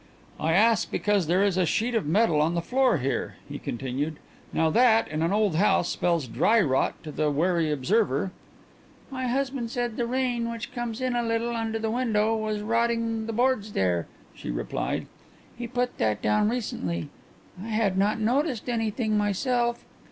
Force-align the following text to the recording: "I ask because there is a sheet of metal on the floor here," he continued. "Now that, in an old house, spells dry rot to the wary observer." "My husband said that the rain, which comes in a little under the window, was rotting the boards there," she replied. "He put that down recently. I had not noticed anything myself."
"I 0.39 0.53
ask 0.53 0.89
because 0.89 1.27
there 1.27 1.43
is 1.43 1.57
a 1.57 1.65
sheet 1.67 1.93
of 1.93 2.07
metal 2.07 2.41
on 2.41 2.55
the 2.55 2.61
floor 2.63 2.97
here," 2.97 3.35
he 3.47 3.59
continued. 3.59 4.17
"Now 4.51 4.71
that, 4.71 5.07
in 5.07 5.21
an 5.21 5.31
old 5.31 5.57
house, 5.57 5.89
spells 5.89 6.27
dry 6.27 6.59
rot 6.59 6.95
to 7.03 7.11
the 7.11 7.29
wary 7.29 7.71
observer." 7.71 8.31
"My 9.11 9.27
husband 9.27 9.69
said 9.69 9.91
that 9.91 9.97
the 9.97 10.07
rain, 10.07 10.49
which 10.49 10.73
comes 10.73 11.01
in 11.01 11.15
a 11.15 11.21
little 11.21 11.55
under 11.55 11.77
the 11.77 11.91
window, 11.91 12.35
was 12.35 12.61
rotting 12.61 13.27
the 13.27 13.33
boards 13.33 13.73
there," 13.73 14.07
she 14.33 14.49
replied. 14.49 15.05
"He 15.55 15.67
put 15.67 15.95
that 15.99 16.19
down 16.23 16.49
recently. 16.49 17.09
I 17.63 17.67
had 17.67 17.95
not 17.95 18.19
noticed 18.19 18.67
anything 18.67 19.15
myself." 19.19 19.85